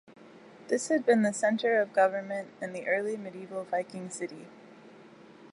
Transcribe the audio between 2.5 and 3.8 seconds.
in the early medieval